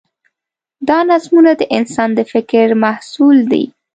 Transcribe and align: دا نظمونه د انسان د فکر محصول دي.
دا 0.87 0.99
نظمونه 1.11 1.51
د 1.59 1.63
انسان 1.77 2.09
د 2.15 2.19
فکر 2.33 2.65
محصول 2.83 3.37
دي. 3.51 3.63